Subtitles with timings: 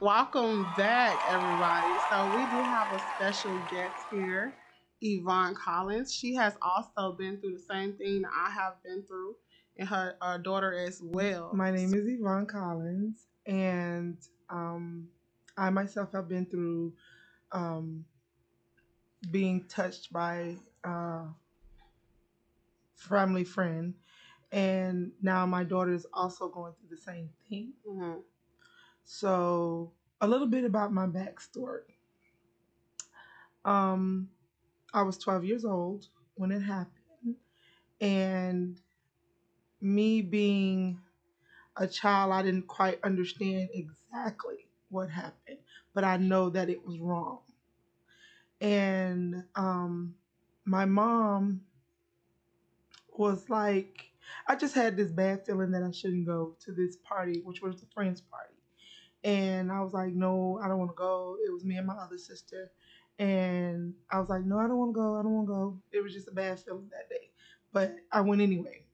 [0.00, 1.98] Welcome back, everybody.
[1.98, 4.56] So we do have a special guest here,
[5.02, 6.10] Evonne Collins.
[6.14, 9.36] She has also been through the same thing I have been through,
[9.76, 11.50] and her, her daughter as well.
[11.52, 14.16] My name is Evonne Collins, and
[14.48, 15.08] um,
[15.58, 16.94] I myself have been through
[17.52, 18.06] um,
[19.30, 21.24] being touched by a
[22.94, 23.92] family friend,
[24.50, 27.74] and now my daughter is also going through the same thing.
[27.86, 28.22] Mhm.
[29.04, 31.94] So, a little bit about my backstory.
[33.64, 34.30] Um,
[34.92, 37.36] I was 12 years old when it happened,
[38.00, 38.80] and
[39.80, 41.00] me being
[41.76, 45.58] a child, I didn't quite understand exactly what happened,
[45.94, 47.40] but I know that it was wrong.
[48.60, 50.16] And um,
[50.64, 51.62] my mom
[53.16, 54.10] was like,
[54.46, 57.80] I just had this bad feeling that I shouldn't go to this party, which was
[57.80, 58.59] the friend's party.
[59.22, 61.36] And I was like, no, I don't want to go.
[61.46, 62.70] It was me and my other sister.
[63.18, 65.18] And I was like, no, I don't want to go.
[65.18, 65.82] I don't want to go.
[65.92, 67.30] It was just a bad feeling that day.
[67.72, 68.84] But I went anyway.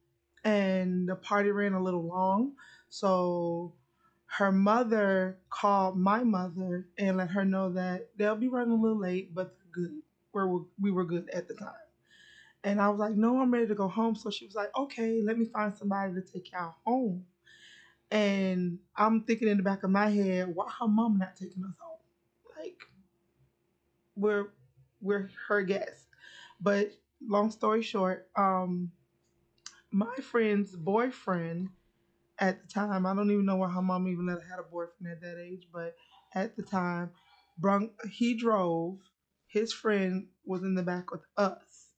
[0.45, 2.53] And the party ran a little long.
[2.89, 3.75] So
[4.27, 8.99] her mother called my mother and let her know that they'll be running a little
[8.99, 10.03] late, but they're good.
[10.33, 11.73] We're, we were good at the time.
[12.65, 14.17] And I was like, no, I'm ready to go home.
[14.17, 17.25] So she was like, okay, let me find somebody to take y'all home.
[18.11, 21.75] And I'm thinking in the back of my head, why her mom not taking us
[21.81, 21.99] home?
[22.59, 22.89] Like,
[24.15, 24.49] we're
[25.01, 26.07] we're her guests.
[26.61, 26.93] But
[27.27, 28.93] long story short, um,
[29.91, 31.69] my friend's boyfriend
[32.39, 34.65] at the time, I don't even know why her mom even let her had a
[34.65, 35.95] boyfriend at that age, but
[36.35, 37.11] at the time,
[37.59, 38.99] brung, he drove.
[39.49, 41.93] His friend was in the back with us,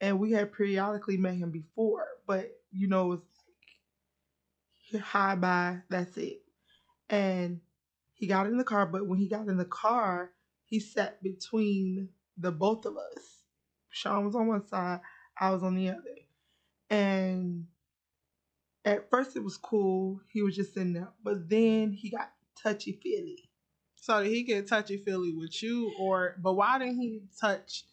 [0.00, 3.31] and we had periodically met him before, but you know, it's
[5.00, 6.42] hi bye, that's it.
[7.10, 7.60] And
[8.14, 10.30] he got in the car, but when he got in the car,
[10.64, 12.08] he sat between
[12.38, 13.42] the both of us.
[13.90, 15.00] Sean was on one side,
[15.38, 16.00] I was on the other.
[16.90, 17.66] And
[18.84, 20.20] at first it was cool.
[20.32, 21.08] He was just sitting there.
[21.22, 23.48] But then he got touchy feely.
[23.96, 27.84] So did he get touchy feely with you, or but why didn't he touch?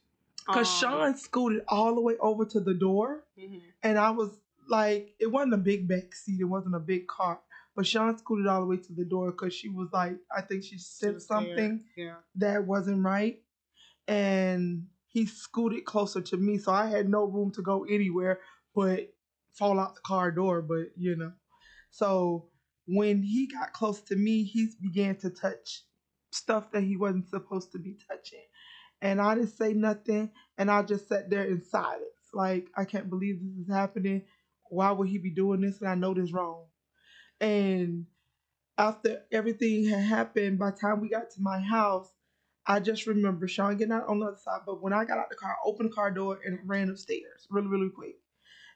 [0.48, 3.24] Because um, Sean scooted all the way over to the door.
[3.38, 3.62] mhm.
[3.84, 4.32] And I was
[4.70, 7.40] like, it wasn't a big back seat, it wasn't a big car.
[7.76, 10.64] But Sean scooted all the way to the door because she was like, I think
[10.64, 11.22] she She said scared.
[11.22, 12.16] something Yeah.
[12.36, 13.42] that wasn't right.
[14.08, 16.58] And he scooted closer to me.
[16.58, 18.40] So I had no room to go anywhere
[18.76, 19.14] but
[19.54, 20.62] fall out the car door.
[20.62, 21.32] But, you know.
[21.92, 22.50] So
[22.86, 25.84] when he got close to me, he began to touch
[26.32, 28.44] stuff that he wasn't supposed to be touching.
[29.02, 30.32] And I didn't say nothing.
[30.58, 32.04] And I just sat there in silence.
[32.34, 34.24] Like, I can't believe this is happening.
[34.70, 35.80] Why would he be doing this?
[35.80, 36.66] And I know this wrong.
[37.42, 38.06] And
[38.78, 42.10] after everything had happened, by the time we got to my house,
[42.66, 44.62] I just remember Sean getting out on the other side.
[44.66, 47.48] But when I got out the car, I opened the car door and ran upstairs
[47.50, 48.16] really, really quick.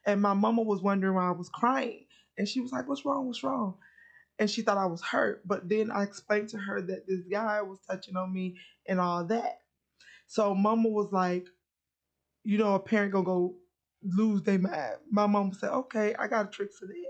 [0.06, 2.06] And my mama was wondering why I was crying.
[2.38, 3.28] And she was like, What's wrong?
[3.28, 3.76] What's wrong?
[4.40, 5.48] And she thought I was hurt.
[5.48, 9.26] But then I explained to her that this guy was touching on me and all
[9.26, 9.60] that.
[10.28, 11.48] So mama was like,
[12.44, 13.56] You know, a parent gonna go
[14.04, 14.98] lose their mind.
[15.12, 17.06] My mama said, Okay, I got a trick for that.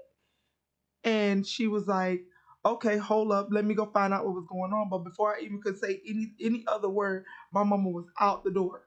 [1.03, 2.23] And she was like,
[2.65, 4.89] okay, hold up, let me go find out what was going on.
[4.89, 8.51] But before I even could say any any other word, my mama was out the
[8.51, 8.83] door,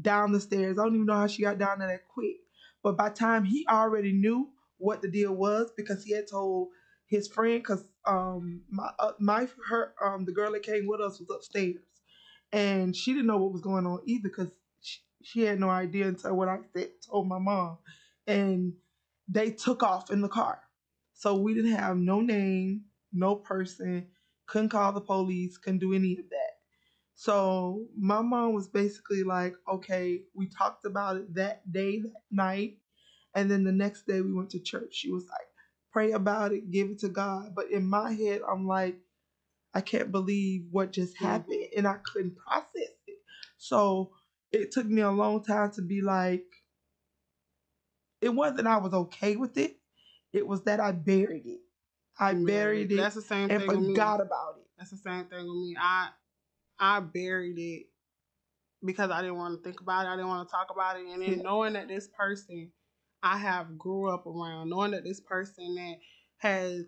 [0.00, 0.78] down the stairs.
[0.78, 2.36] I don't even know how she got down there that quick.
[2.82, 6.68] But by time he already knew what the deal was because he had told
[7.06, 11.20] his friend, because um my uh, my her um the girl that came with us
[11.20, 11.76] was upstairs,
[12.52, 14.50] and she didn't know what was going on either because
[15.22, 17.78] she, had no idea until what I said told my mom,
[18.26, 18.72] and
[19.28, 20.60] they took off in the car.
[21.14, 22.82] So we didn't have no name,
[23.12, 24.06] no person,
[24.46, 26.50] couldn't call the police, couldn't do any of that.
[27.14, 32.78] So my mom was basically like, okay, we talked about it that day, that night.
[33.34, 34.94] And then the next day we went to church.
[34.94, 35.46] She was like,
[35.92, 37.54] pray about it, give it to God.
[37.54, 38.96] But in my head, I'm like,
[39.74, 41.26] I can't believe what just mm-hmm.
[41.26, 41.64] happened.
[41.76, 43.18] And I couldn't process it.
[43.58, 44.12] So
[44.52, 46.44] it took me a long time to be like,
[48.20, 49.76] it wasn't that I was okay with it.
[50.32, 51.60] It was that I buried it.
[52.18, 53.94] I buried it That's the same and thing with me.
[53.94, 54.66] forgot about it.
[54.78, 55.76] That's the same thing with me.
[55.80, 56.10] I
[56.78, 57.86] I buried it
[58.84, 60.08] because I didn't want to think about it.
[60.08, 61.06] I didn't want to talk about it.
[61.06, 61.42] And then Yeah.
[61.42, 62.72] knowing that this person
[63.22, 65.96] I have grew up around, knowing that this person that
[66.38, 66.84] has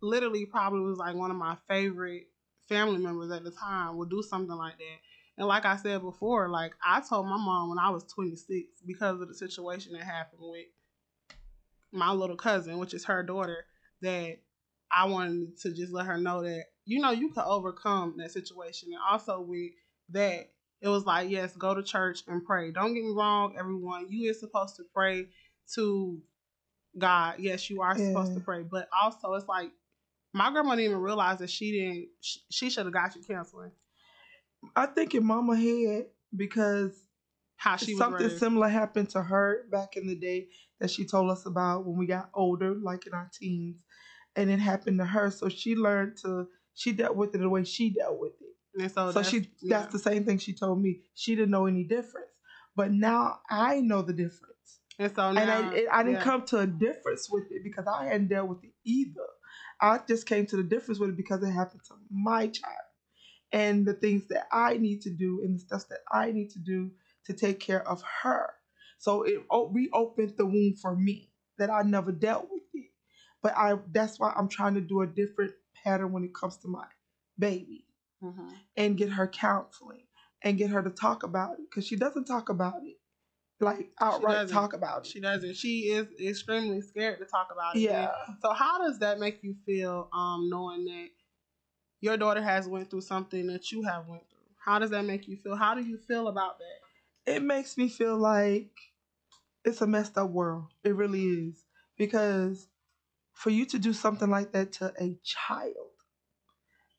[0.00, 2.28] literally probably was like one of my favorite
[2.68, 4.98] family members at the time would do something like that.
[5.38, 9.20] And like I said before, like I told my mom when I was 26 because
[9.20, 10.66] of the situation that happened with
[11.92, 13.64] my little cousin, which is her daughter,
[14.02, 14.38] that
[14.90, 18.90] I wanted to just let her know that you know you could overcome that situation,
[18.92, 19.72] and also with
[20.10, 20.48] that,
[20.80, 22.70] it was like yes, go to church and pray.
[22.70, 24.06] Don't get me wrong, everyone.
[24.08, 25.26] You is supposed to pray
[25.74, 26.20] to
[26.96, 27.36] God.
[27.38, 29.70] Yes, you are supposed to pray, but also it's like
[30.32, 32.08] my grandma didn't even realize that she didn't.
[32.20, 33.72] She, she should have got you counseling.
[34.74, 36.92] I think in mama head because
[37.56, 40.48] How she something similar happened to her back in the day
[40.80, 43.76] that she told us about when we got older, like in our teens,
[44.34, 45.30] and it happened to her.
[45.30, 48.82] So she learned to she dealt with it the way she dealt with it.
[48.82, 49.78] and so, so that's, she yeah.
[49.78, 51.00] that's the same thing she told me.
[51.14, 52.32] She didn't know any difference,
[52.74, 54.80] but now I know the difference.
[54.98, 56.24] and so and now, I, it, I didn't yeah.
[56.24, 59.20] come to a difference with it because I hadn't dealt with it either.
[59.80, 62.85] I just came to the difference with it because it happened to my child
[63.52, 66.58] and the things that I need to do and the stuff that I need to
[66.58, 66.90] do
[67.26, 68.50] to take care of her.
[68.98, 72.90] So it reopened the wound for me that I never dealt with it.
[73.42, 76.68] But I that's why I'm trying to do a different pattern when it comes to
[76.68, 76.86] my
[77.38, 77.86] baby
[78.22, 78.56] Mhm.
[78.76, 80.06] and get her counseling
[80.42, 82.96] and get her to talk about it because she doesn't talk about it
[83.60, 85.10] like outright talk about it.
[85.10, 85.54] She doesn't.
[85.56, 87.80] She is extremely scared to talk about it.
[87.80, 88.12] Yeah.
[88.40, 91.08] So how does that make you feel, um, knowing that
[92.06, 94.38] your daughter has went through something that you have went through?
[94.64, 95.56] How does that make you feel?
[95.56, 96.86] How do you feel about that?
[97.26, 98.70] it makes me feel like
[99.64, 100.66] it's a messed up world.
[100.84, 101.64] It really is.
[101.98, 102.68] Because
[103.32, 105.90] for you to do something like that to a child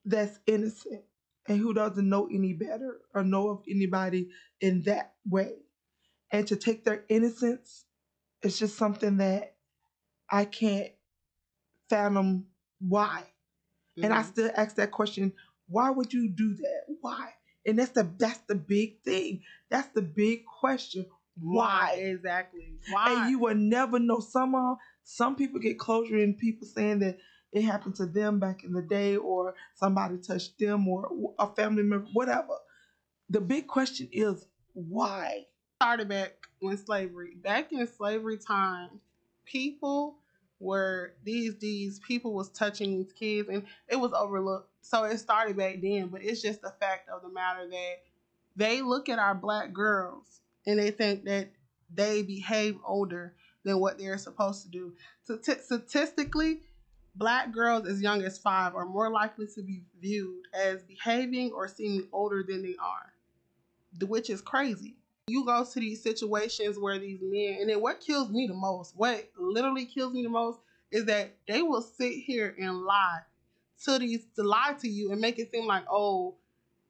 [0.05, 1.03] that's innocent
[1.47, 5.53] and who doesn't know any better or know of anybody in that way,
[6.29, 7.85] and to take their innocence,
[8.41, 9.55] it's just something that
[10.29, 10.91] I can't
[11.89, 12.47] fathom
[12.79, 13.23] why.
[14.03, 14.25] And I Mhm.
[14.25, 15.33] still ask that question,
[15.67, 16.83] why would you do that?
[17.01, 17.33] Why?
[17.65, 19.41] And that's the that's the big thing.
[19.69, 21.05] That's the big question.
[21.39, 21.93] Why?
[21.99, 22.79] exactly?
[22.89, 23.21] Why?
[23.23, 24.19] And you will never know.
[24.19, 27.17] Some uh, some people get closure in people saying that
[27.51, 31.83] it happened to them back in the day, or somebody touched them, or a family
[31.83, 32.57] member, whatever.
[33.29, 35.45] The big question is why.
[35.81, 37.35] started back when slavery.
[37.35, 39.01] Back in slavery time,
[39.45, 40.17] people
[40.59, 44.69] were these these people was touching these kids and it was overlooked.
[44.81, 47.95] So it started back then, but it's just the fact of the matter that
[48.55, 51.49] they look at our black girls and they think that
[51.93, 53.33] they behave older
[53.63, 54.93] than what they're supposed to do.
[55.27, 56.61] Stati- Statistically,
[57.15, 61.67] black girls as young as five are more likely to be viewed as behaving or
[61.67, 63.13] seeming older than they are,
[64.07, 64.95] which is crazy
[65.27, 68.93] you go to these situations where these men, and then what kills me the most,
[68.95, 70.59] what literally kills me the most,
[70.89, 73.19] is that they will sit here and lie
[73.83, 76.35] to these, to lie to you and make it seem like, oh,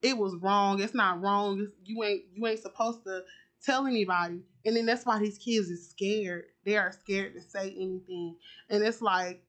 [0.04, 0.80] it was wrong.
[0.80, 1.62] It's not wrong.
[1.62, 3.24] It's, you ain't, you ain't supposed to
[3.66, 4.42] tell anybody.
[4.66, 6.45] And then that's why these kids is scared.
[6.63, 8.36] They are scared to say anything.
[8.69, 9.42] And it's like,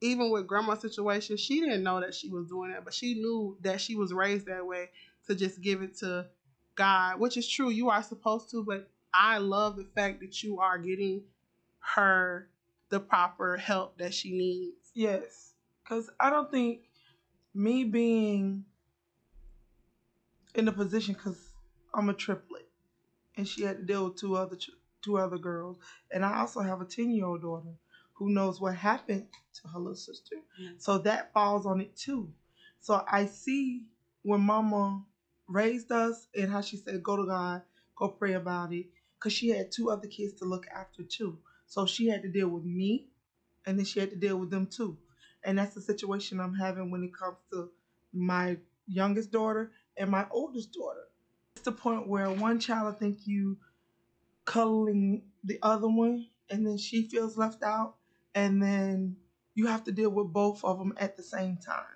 [0.00, 3.56] even with grandma's situation, she didn't know that she was doing that, but she knew
[3.62, 4.90] that she was raised that way
[5.26, 6.26] to just give it to
[6.76, 7.70] God, which is true.
[7.70, 11.22] You are supposed to, but I love the fact that you are getting
[11.80, 12.48] her
[12.90, 14.90] the proper help that she needs.
[14.94, 16.80] Yes, because I don't think
[17.54, 18.64] me being
[20.54, 21.38] in a position because
[21.94, 22.68] I'm a triplet,
[23.36, 24.56] and she had to deal with two other
[25.02, 25.78] two other girls,
[26.12, 27.74] and I also have a ten year old daughter
[28.14, 30.80] who knows what happened to her little sister, Mhm.
[30.80, 32.32] so that falls on it too.
[32.80, 33.84] So I see
[34.22, 35.04] when Mama
[35.48, 37.62] raised us and how she said, "Go to God,
[37.96, 38.86] go pray about it,"
[39.18, 41.38] because she had two other kids to look after too.
[41.66, 43.06] So she had to deal with me,
[43.66, 44.98] and then she had to deal with them too.
[45.44, 47.70] And that's the situation I'm having when it comes to
[48.12, 51.08] my youngest daughter and my oldest daughter.
[51.56, 53.58] It's the point where one child I think you
[54.44, 57.94] cuddling the other one, and then she feels left out,
[58.34, 59.16] and then
[59.54, 61.95] you have to deal with both of them at the same time.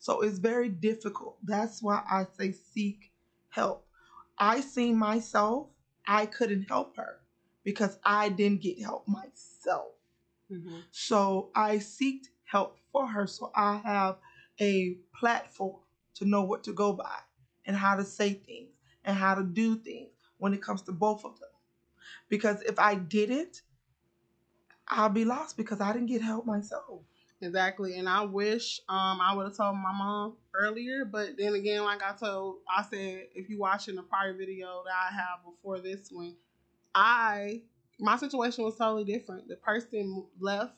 [0.00, 1.36] So it's very difficult.
[1.44, 3.12] That's why I say seek
[3.50, 3.86] help.
[4.38, 5.68] I seen myself,
[6.06, 7.20] I couldn't help her
[7.62, 9.92] because I didn't get help myself.
[10.50, 10.78] Mm-hmm.
[10.90, 13.26] So I seeked help for her.
[13.26, 14.16] So I have
[14.58, 15.82] a platform
[16.14, 17.18] to know what to go by
[17.66, 18.70] and how to say things
[19.04, 21.50] and how to do things when it comes to both of them.
[22.30, 23.62] Because if I didn't,
[24.88, 27.02] I'll be lost because I didn't get help myself.
[27.42, 27.96] Exactly.
[27.98, 32.02] And I wish um I would have told my mom earlier, but then again, like
[32.02, 36.08] I told I said, if you watching the prior video that I have before this
[36.10, 36.36] one,
[36.94, 37.62] I
[38.00, 39.48] my situation was totally different.
[39.48, 40.74] The person left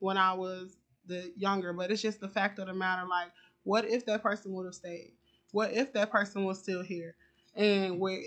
[0.00, 3.32] when I was the younger, but it's just the fact of the matter, like,
[3.64, 5.12] what if that person would have stayed?
[5.52, 7.16] What if that person was still here?
[7.56, 8.26] And with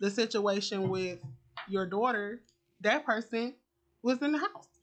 [0.00, 1.20] the situation with
[1.68, 2.42] your daughter,
[2.82, 3.54] that person
[4.02, 4.73] was in the house.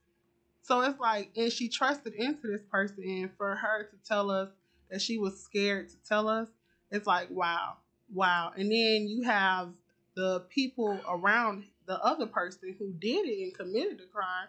[0.64, 4.50] So it's like, and she trusted into this person, and for her to tell us
[4.90, 6.50] that she was scared to tell us,
[6.92, 7.78] it's like, wow,
[8.14, 8.52] wow.
[8.56, 9.70] And then you have
[10.16, 14.48] the people around the other person who did it and committed the crime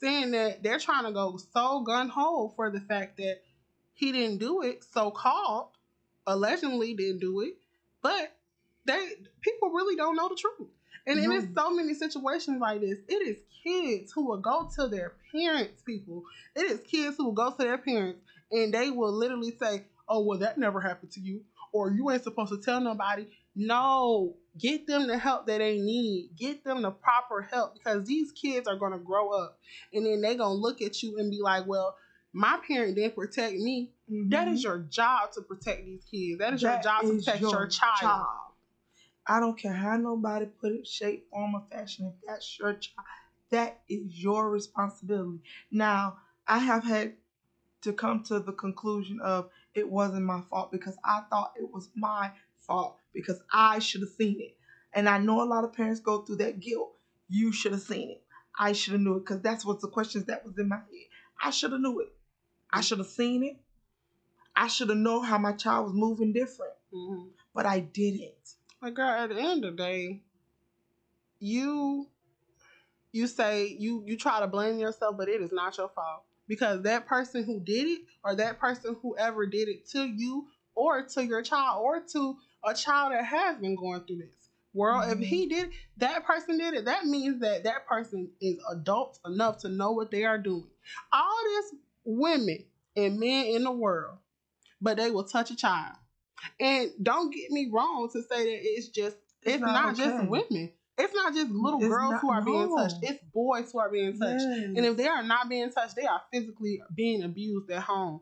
[0.00, 3.40] saying that they're trying to go so gun ho for the fact that
[3.94, 5.68] he didn't do it, so called,
[6.26, 7.56] allegedly didn't do it,
[8.00, 8.32] but
[8.84, 9.08] they
[9.40, 10.68] people really don't know the truth.
[11.08, 11.32] And mm-hmm.
[11.32, 15.82] in so many situations like this, it is kids who will go to their parents,
[15.82, 16.22] people.
[16.54, 18.20] It is kids who will go to their parents
[18.52, 22.24] and they will literally say, Oh, well, that never happened to you, or you ain't
[22.24, 23.26] supposed to tell nobody.
[23.54, 26.30] No, get them the help that they need.
[26.36, 29.58] Get them the proper help because these kids are going to grow up
[29.92, 31.96] and then they're going to look at you and be like, well,
[32.32, 33.90] my parent didn't protect me.
[34.10, 34.30] Mm-hmm.
[34.30, 36.38] That is your job to protect these kids.
[36.38, 38.00] That is that your job to protect your, your child.
[38.00, 38.26] child.
[39.28, 42.06] I don't care how nobody put it, shape, form, or fashion.
[42.06, 43.06] If that's your child,
[43.50, 45.40] that is your responsibility.
[45.70, 46.16] Now,
[46.46, 47.12] I have had
[47.82, 51.90] to come to the conclusion of it wasn't my fault because I thought it was
[51.94, 54.56] my fault because I should have seen it.
[54.94, 56.94] And I know a lot of parents go through that guilt.
[57.28, 58.22] You should have seen it.
[58.58, 61.08] I should have knew it because that's what the questions that was in my head.
[61.42, 62.12] I should have knew it.
[62.72, 63.56] I should have seen it.
[64.56, 67.28] I should have known how my child was moving different, mm-hmm.
[67.54, 68.54] but I didn't.
[68.80, 70.20] Like, girl, at the end of the day,
[71.40, 72.08] you
[73.12, 76.82] you say you you try to blame yourself, but it is not your fault because
[76.82, 81.24] that person who did it, or that person whoever did it to you, or to
[81.24, 85.22] your child, or to a child that has been going through this world, mm-hmm.
[85.22, 89.58] if he did that person did it, that means that that person is adult enough
[89.58, 90.68] to know what they are doing.
[91.12, 92.64] All this women
[92.96, 94.18] and men in the world,
[94.80, 95.96] but they will touch a child.
[96.60, 100.04] And don't get me wrong to say that it's just it's, it's not, not okay.
[100.04, 100.72] just women.
[101.00, 102.96] It's not just little it's girls who are being touched.
[103.02, 104.44] It's boys who are being touched.
[104.48, 104.64] Yes.
[104.64, 108.20] And if they are not being touched, they are physically being abused at home.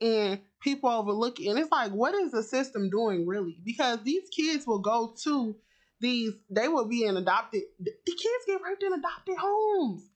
[0.00, 1.48] And people overlook it.
[1.48, 3.58] And it's like, what is the system doing really?
[3.64, 5.56] Because these kids will go to
[6.00, 10.10] these, they will be in adopted, the kids get raped in adopted homes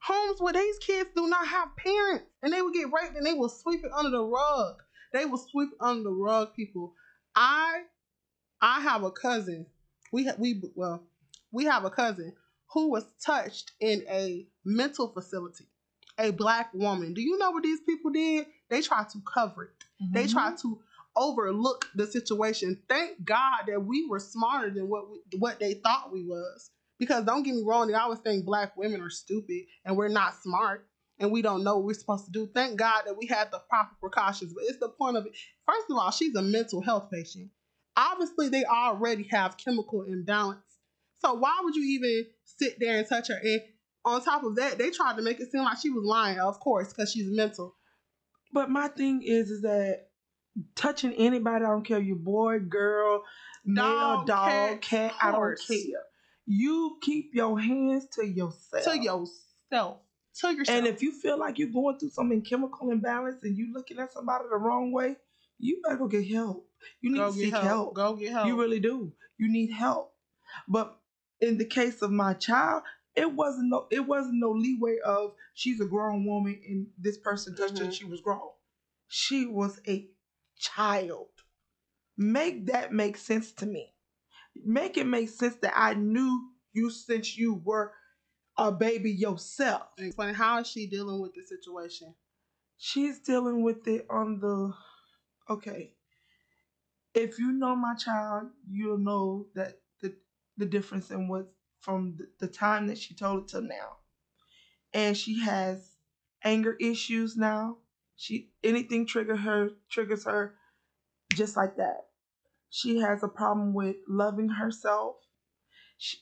[0.00, 3.34] homes where these kids do not have parents and they will get raped and they
[3.34, 4.76] will sweep it under the rug.
[5.12, 6.94] They will sweep under the rug, people.
[7.34, 7.82] I
[8.60, 9.66] I have a cousin.
[10.12, 11.02] We ha- we well,
[11.52, 12.34] we have a cousin
[12.72, 15.66] who was touched in a mental facility.
[16.18, 17.14] A black woman.
[17.14, 18.46] Do you know what these people did?
[18.68, 19.84] They tried to cover it.
[20.02, 20.12] Mm-hmm.
[20.12, 20.78] They tried to
[21.16, 22.82] overlook the situation.
[22.88, 26.70] Thank God that we were smarter than what we, what they thought we was.
[26.98, 30.34] Because don't get me wrong, they always think black women are stupid and we're not
[30.42, 30.86] smart
[31.20, 32.48] and we don't know what we're supposed to do.
[32.52, 34.54] Thank God that we had the proper precautions.
[34.54, 35.32] But it's the point of it.
[35.66, 37.50] First of all, she's a mental health patient.
[37.96, 40.60] Obviously, they already have chemical imbalance.
[41.18, 43.38] So why would you even sit there and touch her?
[43.42, 43.60] And
[44.06, 46.58] on top of that, they tried to make it seem like she was lying, of
[46.60, 47.76] course, because she's mental.
[48.52, 50.08] But my thing is, is that
[50.74, 53.22] touching anybody, I don't care, you boy, girl,
[53.64, 56.00] male, dog, cat, cat I don't care.
[56.46, 58.84] You keep your hands to yourself.
[58.84, 59.98] To yourself.
[60.40, 60.78] To yourself.
[60.78, 64.12] And if you feel like you're going through some chemical imbalance and you're looking at
[64.12, 65.16] somebody the wrong way,
[65.58, 66.68] you better go get help.
[67.00, 67.64] You need go to seek help.
[67.64, 67.94] help.
[67.94, 68.46] Go get help.
[68.46, 69.12] You really do.
[69.38, 70.14] You need help.
[70.68, 70.96] But
[71.40, 72.84] in the case of my child,
[73.16, 77.56] it wasn't no it wasn't no leeway of she's a grown woman and this person
[77.56, 77.86] touched mm-hmm.
[77.86, 78.50] her she was grown.
[79.08, 80.06] She was a
[80.56, 81.26] child.
[82.16, 83.92] Make that make sense to me
[84.64, 87.92] make it make sense that I knew you since you were
[88.60, 89.82] a baby yourself.
[89.98, 92.14] Explain how is she dealing with the situation?
[92.76, 94.74] She's dealing with it on the
[95.48, 95.94] okay.
[97.14, 100.14] If you know my child, you'll know that the
[100.58, 101.50] the difference in what
[101.80, 103.96] from the, the time that she told it to now.
[104.92, 105.96] And she has
[106.44, 107.78] anger issues now.
[108.16, 110.54] She anything trigger her triggers her
[111.32, 112.08] just like that.
[112.68, 115.16] She has a problem with loving herself.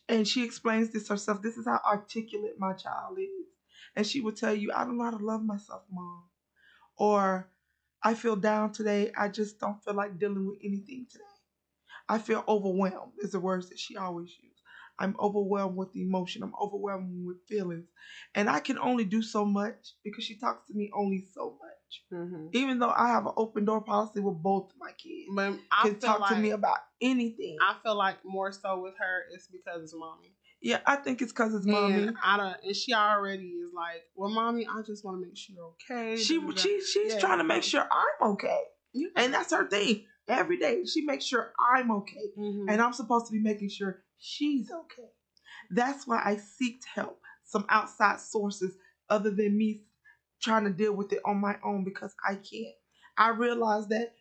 [0.08, 1.42] And she explains this herself.
[1.42, 3.46] This is how articulate my child is.
[3.96, 6.24] And she will tell you, I don't know how to love myself, mom.
[6.96, 7.50] Or
[8.02, 9.12] I feel down today.
[9.16, 11.24] I just don't feel like dealing with anything today.
[12.08, 14.60] I feel overwhelmed, is the words that she always uses.
[14.98, 16.42] I'm overwhelmed with emotion.
[16.42, 17.88] I'm overwhelmed with feelings.
[18.34, 21.77] And I can only do so much because she talks to me only so much.
[22.12, 22.46] Mm-hmm.
[22.52, 25.98] Even though I have an open door policy with both my kids, but I can
[25.98, 27.56] talk like, to me about anything.
[27.60, 30.32] I feel like more so with her, it's because it's mommy.
[30.60, 32.02] Yeah, I think it's because it's mommy.
[32.02, 35.36] And I don't, and she already is like, well, mommy, I just want to make
[35.36, 36.20] sure you're okay.
[36.20, 37.20] She she she's yeah.
[37.20, 38.60] trying to make sure I'm okay,
[38.92, 39.08] yeah.
[39.16, 40.04] and that's her thing.
[40.26, 42.68] Every day she makes sure I'm okay, mm-hmm.
[42.68, 45.08] and I'm supposed to be making sure she's okay.
[45.70, 48.76] That's why I seeked help, some outside sources
[49.08, 49.82] other than me
[50.40, 52.74] trying to deal with it on my own because I can't.
[53.16, 54.14] I realize that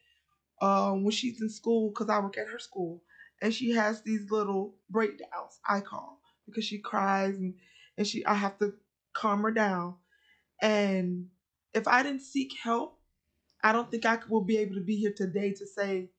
[0.61, 3.03] uh, when she's in school, because I work at her school,
[3.41, 7.53] and she has these little breakdowns, I call, because she cries and,
[7.97, 8.73] and she I have to
[9.13, 9.95] calm her down.
[10.61, 11.27] And
[11.73, 12.99] if I didn't seek help,
[13.63, 16.09] I don't think I will be able to be here today to say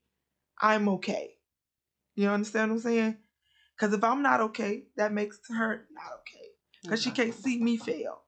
[0.60, 1.34] I'm okay.
[2.14, 3.16] You understand what I'm saying?
[3.76, 6.46] Because if I'm not okay, that makes her not okay.
[6.82, 8.22] Because she can't see me fail.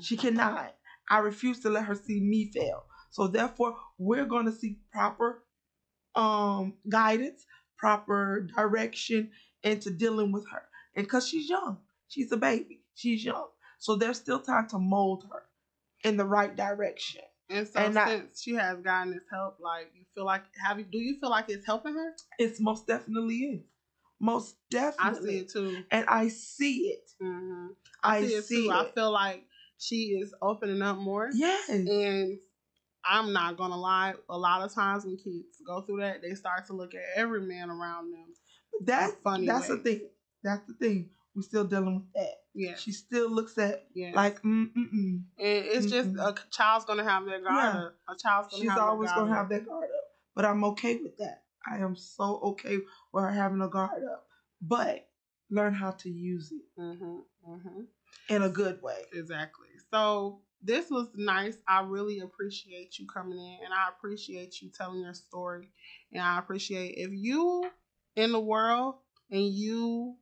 [0.00, 0.74] She cannot.
[1.10, 2.84] I refuse to let her see me fail.
[3.10, 5.42] So therefore, we're going to seek proper
[6.14, 7.44] um, guidance,
[7.76, 9.30] proper direction
[9.62, 10.62] into dealing with her.
[10.94, 13.48] And because she's young, she's a baby, she's young.
[13.78, 15.42] So there's still time to mold her
[16.04, 17.22] in the right direction.
[17.48, 20.78] And so And I- since she has gotten this help, like you feel like have
[20.78, 22.14] you do you feel like it's helping her?
[22.38, 23.62] It's most definitely is.
[24.20, 25.30] Most I definitely.
[25.30, 25.84] see it too.
[25.90, 27.10] And I see it.
[27.20, 27.68] hmm
[28.02, 28.70] I, I see it see too.
[28.70, 28.74] it.
[28.74, 29.46] I feel like
[29.80, 31.30] she is opening up more.
[31.32, 31.68] yes.
[31.70, 32.38] And
[33.04, 36.66] I'm not gonna lie, a lot of times when kids go through that, they start
[36.66, 38.26] to look at every man around them.
[38.82, 40.08] That's funny That's the thing.
[40.44, 41.10] That's the thing.
[41.34, 42.34] We're still dealing with that.
[42.54, 42.74] Yeah.
[42.76, 44.12] She still looks at yeah.
[44.14, 45.22] like mm mm mm.
[45.38, 46.18] it's just Mm-mm.
[46.28, 47.80] a child's gonna have their guard Yeah.
[47.86, 47.94] up.
[48.08, 49.36] A child's gonna She's always gonna up.
[49.36, 50.04] have that guard up.
[50.34, 51.42] But I'm okay with that.
[51.70, 52.78] I am so okay
[53.12, 54.26] with her having a guard up.
[54.60, 55.06] But
[55.50, 57.24] learn how to use it Mhm.
[57.48, 57.86] Mhm.
[58.28, 59.04] in a good way.
[59.12, 59.68] Exactly.
[59.92, 61.56] So this was nice.
[61.66, 65.70] I really appreciate you coming in and I appreciate you telling your story.
[66.12, 67.64] And I appreciate if you
[68.16, 68.96] in the world
[69.30, 70.16] and you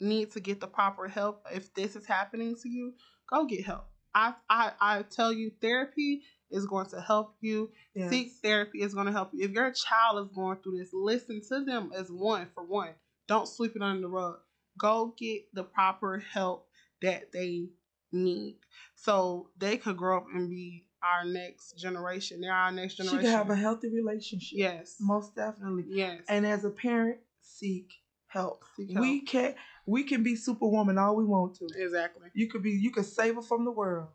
[0.00, 2.94] need to get the proper help if this is happening to you,
[3.28, 3.86] go get help.
[4.14, 7.70] I I, I tell you therapy is going to help you.
[7.94, 8.10] Yes.
[8.10, 9.44] Seek therapy is going to help you.
[9.44, 12.90] If your child is going through this, listen to them as one for one.
[13.28, 14.38] Don't sweep it under the rug.
[14.78, 16.66] Go get the proper help
[17.02, 17.68] that they
[18.12, 18.56] need
[18.94, 22.40] so they could grow up and be our next generation.
[22.40, 23.20] They're our next generation.
[23.20, 24.58] She can have a healthy relationship.
[24.58, 24.96] yes.
[25.00, 25.84] Most definitely.
[25.88, 26.22] Yes.
[26.28, 27.90] And as a parent, seek
[28.26, 28.64] help.
[28.76, 29.00] Seek help.
[29.00, 29.54] We can
[29.86, 31.68] we can be superwoman all we want to.
[31.74, 32.28] exactly.
[32.34, 34.08] You could be you could save her from the world.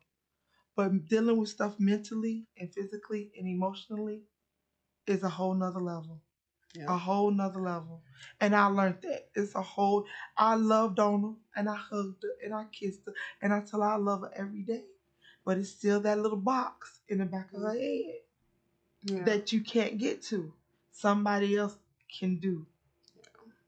[0.76, 4.24] But dealing with stuff mentally and physically and emotionally
[5.08, 6.22] is a whole nother level.
[6.88, 8.02] A whole nother level.
[8.42, 9.30] And I learned that.
[9.36, 10.06] It's a whole
[10.38, 13.82] I loved on her and I hugged her and I kissed her and I tell
[13.82, 14.84] her I love her every day.
[15.46, 17.80] But it's still that little box in the back of her mm-hmm.
[17.80, 19.24] head Yeah.
[19.26, 20.52] that you can't get to.
[20.92, 21.78] Somebody else
[22.20, 22.66] can do.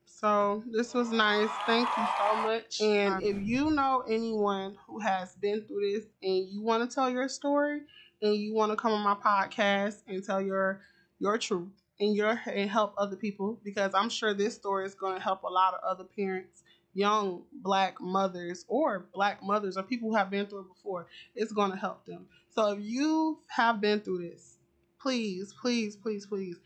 [0.06, 1.50] So this was nice.
[1.68, 2.82] Thank you so much.
[2.82, 7.10] And if you know anyone who has been through this and you want to tell
[7.10, 7.82] your story
[8.22, 10.82] and you want to come on my podcast and tell your
[11.20, 15.16] your truth and your and help other people because I'm sure this story is going
[15.16, 20.10] to help a lot of other parents, young black mothers or black mothers or people
[20.10, 21.08] who have been through it before.
[21.36, 22.28] It's going to help them.
[22.50, 24.58] So if you have been through this,
[25.02, 26.58] please, please, please, please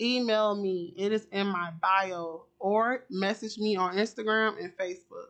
[0.00, 0.94] email me.
[0.96, 5.28] It is in my bio or message me on Instagram and Facebook.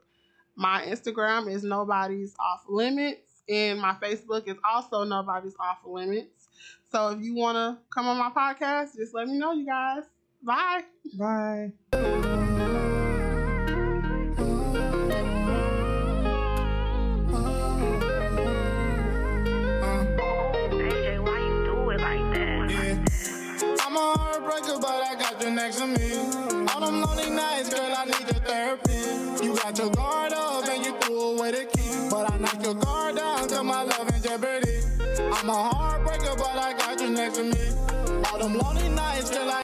[0.57, 6.49] My Instagram is nobody's off limits and my Facebook is also nobody's off limits.
[6.91, 10.05] So if you want to come on my podcast, just let me know, you guys.
[10.43, 10.83] Bye.
[11.19, 11.73] Bye.
[20.63, 22.71] AJ, why you do it like that?
[22.71, 23.05] Yeah.
[23.81, 26.48] I'm a heartbreaker, but I got you next to me.
[26.79, 29.45] All them lonely nights, girl, I need your therapy.
[29.45, 32.09] You got your guard up and you threw away the key.
[32.09, 34.79] But I knocked your guard down, cause my love in jeopardy.
[35.19, 38.23] I'm a heartbreaker, but I got you next to me.
[38.31, 39.57] All them lonely nights, girl, I